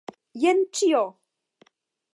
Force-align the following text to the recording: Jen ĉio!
Jen 0.43 0.63
ĉio! 0.79 1.03